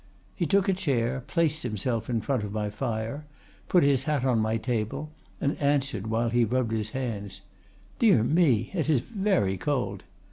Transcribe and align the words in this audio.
'—He 0.35 0.47
took 0.47 0.67
a 0.67 0.73
chair, 0.73 1.23
placed 1.27 1.61
himself 1.61 2.09
in 2.09 2.21
front 2.21 2.43
of 2.43 2.51
my 2.51 2.71
fire, 2.71 3.27
put 3.67 3.83
his 3.83 4.05
hat 4.05 4.25
on 4.25 4.39
my 4.39 4.57
table, 4.57 5.11
and 5.39 5.55
answered 5.59 6.07
while 6.07 6.29
he 6.29 6.43
rubbed 6.43 6.71
his 6.71 6.89
hands: 6.89 7.41
'Dear 7.99 8.23
me, 8.23 8.71
it 8.73 8.89
is 8.89 9.01
very 9.01 9.57
cold. 9.57 10.03